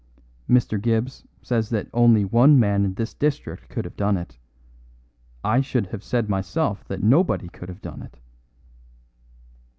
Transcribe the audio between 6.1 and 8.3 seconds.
myself that nobody could have done it."